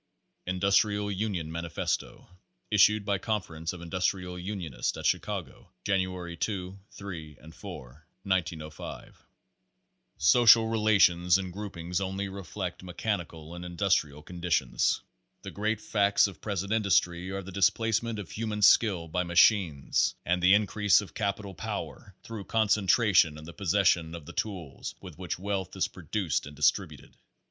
INDUSTRIAL 0.47 1.11
UNION 1.11 1.51
MANIFESTO 1.51 2.27
Issued 2.71 3.05
by 3.05 3.19
Conference 3.19 3.71
of 3.71 3.81
Industrial 3.81 4.39
Unionists 4.39 4.97
at 4.97 5.05
Chi 5.05 5.19
cago, 5.19 5.67
January 5.85 6.35
2, 6.35 6.79
3 6.89 7.37
and 7.39 7.53
4, 7.53 8.07
1905. 8.23 9.23
Social 10.17 10.69
relations 10.69 11.37
and 11.37 11.53
groupings 11.53 12.01
only 12.01 12.27
reflect 12.27 12.83
mechani 12.83 13.29
cal 13.29 13.53
and 13.53 13.63
industrial 13.63 14.23
conditions. 14.23 15.01
The 15.43 15.51
great 15.51 15.79
facts 15.79 16.25
of 16.25 16.41
pres 16.41 16.63
ent 16.63 16.71
industry 16.73 17.29
are 17.29 17.43
the 17.43 17.51
displacement 17.51 18.17
of 18.17 18.31
human 18.31 18.63
skill 18.63 19.07
by 19.07 19.21
machines 19.21 20.15
and 20.25 20.41
the 20.41 20.55
increase 20.55 21.01
of 21.01 21.13
capitalist 21.13 21.59
power 21.59 22.15
through 22.23 22.45
concentration 22.45 23.37
in 23.37 23.43
the 23.43 23.53
possession 23.53 24.15
of 24.15 24.25
the 24.25 24.33
tools 24.33 24.95
with 24.99 25.19
which 25.19 25.37
wealth 25.37 25.75
is 25.75 25.87
produced 25.87 26.47
and 26.47 26.55
distributed. 26.55 27.15